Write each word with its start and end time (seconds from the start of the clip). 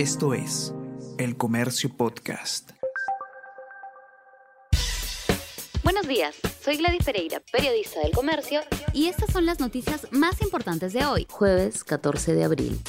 Esto 0.00 0.32
es 0.32 0.72
El 1.18 1.36
Comercio 1.36 1.94
Podcast. 1.94 2.70
Buenos 5.84 6.08
días, 6.08 6.36
soy 6.64 6.78
Gladys 6.78 7.04
Pereira, 7.04 7.42
periodista 7.52 8.00
del 8.00 8.12
Comercio, 8.12 8.62
y 8.94 9.08
estas 9.08 9.30
son 9.30 9.44
las 9.44 9.60
noticias 9.60 10.06
más 10.10 10.40
importantes 10.40 10.94
de 10.94 11.04
hoy, 11.04 11.26
jueves 11.28 11.84
14 11.84 12.32
de 12.32 12.44
abril. 12.44 12.80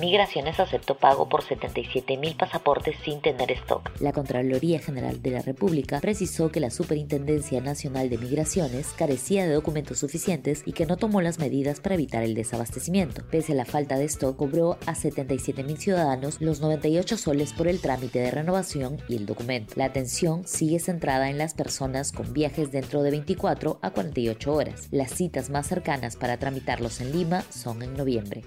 Migraciones 0.00 0.58
aceptó 0.58 0.96
pago 0.96 1.28
por 1.28 1.44
77 1.44 2.16
mil 2.16 2.34
pasaportes 2.34 2.96
sin 3.04 3.20
tener 3.20 3.52
stock. 3.52 3.90
La 4.00 4.12
Contraloría 4.12 4.78
General 4.78 5.20
de 5.20 5.30
la 5.30 5.42
República 5.42 6.00
precisó 6.00 6.50
que 6.50 6.58
la 6.58 6.70
Superintendencia 6.70 7.60
Nacional 7.60 8.08
de 8.08 8.16
Migraciones 8.16 8.94
carecía 8.96 9.46
de 9.46 9.52
documentos 9.52 9.98
suficientes 9.98 10.62
y 10.64 10.72
que 10.72 10.86
no 10.86 10.96
tomó 10.96 11.20
las 11.20 11.38
medidas 11.38 11.80
para 11.80 11.96
evitar 11.96 12.22
el 12.22 12.34
desabastecimiento. 12.34 13.22
Pese 13.30 13.52
a 13.52 13.56
la 13.56 13.66
falta 13.66 13.98
de 13.98 14.06
stock, 14.06 14.38
cobró 14.38 14.78
a 14.86 14.94
77 14.94 15.64
mil 15.64 15.76
ciudadanos 15.76 16.40
los 16.40 16.60
98 16.60 17.18
soles 17.18 17.52
por 17.52 17.68
el 17.68 17.82
trámite 17.82 18.20
de 18.20 18.30
renovación 18.30 19.02
y 19.06 19.16
el 19.16 19.26
documento. 19.26 19.74
La 19.76 19.84
atención 19.84 20.46
sigue 20.46 20.78
centrada 20.78 21.28
en 21.28 21.36
las 21.36 21.52
personas 21.52 22.12
con 22.12 22.32
viajes 22.32 22.72
dentro 22.72 23.02
de 23.02 23.10
24 23.10 23.78
a 23.82 23.90
48 23.90 24.54
horas. 24.54 24.88
Las 24.90 25.10
citas 25.10 25.50
más 25.50 25.66
cercanas 25.66 26.16
para 26.16 26.38
tramitarlos 26.38 27.02
en 27.02 27.12
Lima 27.12 27.44
son 27.50 27.82
en 27.82 27.94
noviembre 27.94 28.44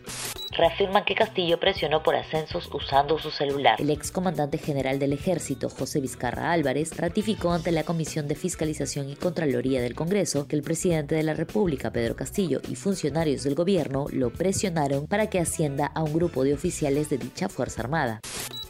reafirman 0.54 1.06
que 1.06 1.16
Castillo 1.16 1.60
presionó 1.60 2.04
por 2.04 2.16
ascensos 2.16 2.70
usando 2.74 3.18
su 3.20 3.32
celular. 3.32 3.80
El 3.80 3.90
excomandante 3.90 4.58
general 4.58 5.00
del 5.00 5.14
ejército, 5.14 5.70
José 5.70 6.00
Vizcarra 6.00 6.52
Álvarez, 6.52 6.96
ratificó 6.98 7.52
ante 7.52 7.72
la 7.72 7.84
Comisión 7.84 8.28
de 8.28 8.36
Fiscalización 8.36 9.10
y 9.10 9.16
Contraloría 9.16 9.82
del 9.82 9.96
Congreso 9.96 10.48
que 10.48 10.56
el 10.56 10.64
presidente 10.64 11.16
de 11.16 11.24
la 11.24 11.34
República, 11.34 11.92
Pedro 11.92 12.16
Castillo, 12.16 12.62
y 12.70 12.76
funcionarios 12.76 13.44
del 13.44 13.56
gobierno 13.56 14.06
lo 14.12 14.32
presionaron 14.32 15.08
para 15.08 15.30
que 15.30 15.40
ascienda 15.40 15.88
a 15.88 16.04
un 16.04 16.14
grupo 16.14 16.44
de 16.44 16.54
oficiales 16.54 17.10
de 17.10 17.18
dicha 17.18 17.50
Fuerza 17.50 17.82
Armada 17.82 18.22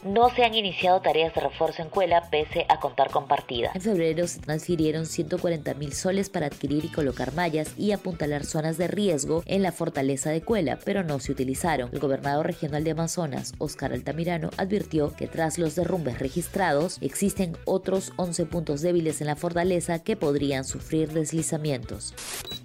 no 0.04 0.30
se 0.30 0.44
han 0.44 0.54
iniciado 0.54 1.00
tareas 1.00 1.34
de 1.34 1.40
refuerzo 1.40 1.82
en 1.82 1.88
Cuela 1.88 2.28
pese 2.30 2.66
a 2.68 2.78
contar 2.78 3.10
con 3.10 3.26
partida. 3.26 3.70
En 3.74 3.80
febrero 3.80 4.26
se 4.26 4.40
transfirieron 4.40 5.06
140 5.06 5.74
mil 5.74 5.92
soles 5.92 6.28
para 6.28 6.46
adquirir 6.46 6.84
y 6.84 6.88
colocar 6.88 7.32
mallas 7.34 7.72
y 7.78 7.92
apuntalar 7.92 8.44
zonas 8.44 8.76
de 8.76 8.86
riesgo 8.86 9.42
en 9.46 9.62
la 9.62 9.72
fortaleza 9.72 10.30
de 10.30 10.42
Cuela, 10.42 10.78
pero 10.84 11.02
no 11.02 11.18
se 11.20 11.32
utilizaron. 11.32 11.90
El 11.92 12.00
gobernador 12.00 12.46
regional 12.46 12.84
de 12.84 12.90
Amazonas, 12.90 13.54
Oscar 13.58 13.92
Altamirano, 13.92 14.50
advirtió 14.56 15.14
que 15.14 15.26
tras 15.26 15.58
los 15.58 15.74
derrumbes 15.74 16.18
registrados 16.18 16.98
existen 17.00 17.56
otros 17.64 18.12
11 18.16 18.46
puntos 18.46 18.82
débiles 18.82 19.20
en 19.20 19.26
la 19.26 19.36
fortaleza 19.36 19.98
que 19.98 20.16
podrían 20.16 20.64
sufrir 20.64 21.12
deslizamientos. 21.12 22.14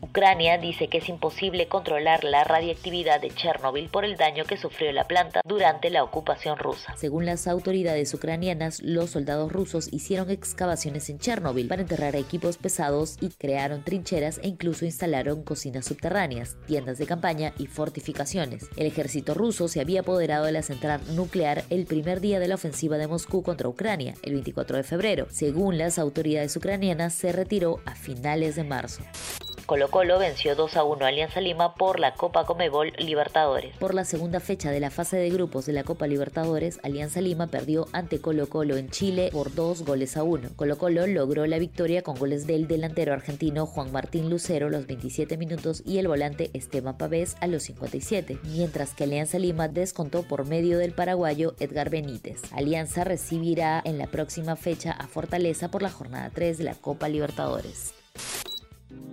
Ucrania 0.02 0.58
dice 0.58 0.88
que 0.88 1.00
es 1.00 1.10
imposible 1.10 1.68
controlar 1.68 2.24
la 2.24 2.44
radiactividad 2.44 3.20
de 3.22 3.30
Chernobyl 3.30 3.90
por 3.90 4.06
el 4.06 4.16
daño 4.16 4.46
que 4.46 4.58
sufrió 4.58 4.92
la 4.92 5.08
planta 5.08 5.42
durante 5.44 5.90
la 5.90 6.04
ocupación 6.04 6.58
rusa. 6.58 6.96
Según 6.98 7.26
las 7.26 7.48
autoridades 7.48 8.14
ucranianas, 8.14 8.82
los 8.82 9.12
soldados 9.12 9.52
rusos 9.52 9.92
hicieron 9.92 10.30
excavaciones 10.30 11.10
en 11.10 11.20
Chernobyl 11.20 11.68
para 11.68 11.82
enterrar 11.82 12.16
equipos 12.16 12.58
pesados 12.58 13.18
y 13.20 13.30
crearon 13.30 13.84
trincheras 13.84 14.40
e 14.42 14.48
incluso 14.48 14.86
instalaron 14.86 15.44
cocinas 15.44 15.86
subterráneas, 15.86 16.58
tiendas 16.66 16.98
de 16.98 17.06
campaña 17.06 17.54
y 17.58 17.68
fortificaciones. 17.68 18.70
El 18.78 18.88
ejército 18.88 19.34
ruso 19.34 19.68
se 19.68 19.82
había 19.82 20.02
apoderado 20.02 20.46
de 20.46 20.54
la 20.54 20.62
central 20.62 21.02
nuclear 21.16 21.64
el 21.70 21.86
primer 21.86 22.22
día 22.22 22.40
de 22.40 22.48
la 22.48 22.56
ofensiva 22.56 22.98
de 22.98 23.08
Moscú 23.08 23.44
contra 23.44 23.68
Ucrania, 23.68 24.16
el 24.24 24.34
24 24.34 24.78
de 24.78 24.84
febrero. 24.84 25.28
Según 25.30 25.78
las 25.78 26.00
autoridades 26.00 26.56
ucranianas, 26.56 27.14
se 27.14 27.32
retiró 27.32 27.80
a 27.86 27.96
finales 27.96 28.56
de 28.56 28.64
marzo. 28.64 29.04
Colo 29.70 29.92
Colo 29.92 30.18
venció 30.18 30.56
2 30.56 30.78
a 30.78 30.84
1 30.84 31.06
a 31.06 31.10
Alianza 31.10 31.42
Lima 31.42 31.76
por 31.76 32.00
la 32.00 32.16
Copa 32.16 32.44
Comebol 32.44 32.92
Libertadores. 32.98 33.78
Por 33.78 33.94
la 33.94 34.04
segunda 34.04 34.40
fecha 34.40 34.72
de 34.72 34.80
la 34.80 34.90
fase 34.90 35.18
de 35.18 35.30
grupos 35.30 35.68
de 35.68 35.74
la 35.74 35.84
Copa 35.84 36.08
Libertadores, 36.08 36.80
Alianza 36.82 37.22
Lima 37.22 37.46
perdió 37.46 37.88
ante 37.92 38.20
Colo 38.20 38.50
Colo 38.50 38.78
en 38.78 38.90
Chile 38.90 39.30
por 39.32 39.54
2 39.54 39.86
goles 39.86 40.18
a 40.18 40.24
1. 40.24 40.56
Colo 40.56 40.80
Colo 40.80 41.06
logró 41.06 41.46
la 41.46 41.60
victoria 41.60 42.02
con 42.02 42.18
goles 42.18 42.48
del 42.48 42.68
delantero 42.68 43.14
argentino 43.14 43.68
Juan 43.68 43.92
Martín 43.92 44.28
Lucero 44.32 44.72
los 44.72 44.88
27 44.88 45.38
minutos 45.38 45.84
y 45.86 46.00
el 46.00 46.08
volante 46.08 46.50
Esteban 46.54 46.98
Pavés 46.98 47.38
a 47.40 47.46
los 47.46 47.62
57, 47.62 48.40
mientras 48.46 48.96
que 48.96 49.04
Alianza 49.04 49.38
Lima 49.38 49.68
descontó 49.68 50.24
por 50.24 50.48
medio 50.48 50.80
del 50.80 50.94
paraguayo 50.94 51.54
Edgar 51.60 51.92
Benítez. 51.92 52.42
Alianza 52.54 53.04
recibirá 53.04 53.84
en 53.86 54.00
la 54.00 54.08
próxima 54.08 54.56
fecha 54.56 54.94
a 54.94 55.06
Fortaleza 55.06 55.70
por 55.70 55.84
la 55.84 55.92
jornada 55.92 56.32
3 56.34 56.58
de 56.58 56.64
la 56.64 56.74
Copa 56.74 57.08
Libertadores. 57.08 57.99